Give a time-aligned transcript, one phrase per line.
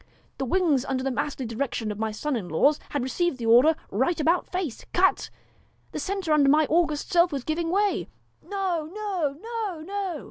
[0.39, 3.75] 'The wings under the masterly direction of my sons in law, had received the order"
[4.07, 5.29] Right about face, cut!"
[5.91, 8.09] the centre under my august self was giving way.'
[8.41, 10.19] 'No, no!' 'No, no!'